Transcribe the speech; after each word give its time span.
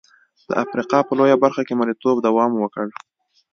د 0.49 0.51
افریقا 0.63 0.99
په 1.05 1.13
لویه 1.19 1.37
برخه 1.43 1.61
مریتوب 1.79 2.15
دوام 2.27 2.51
وکړ. 2.57 2.85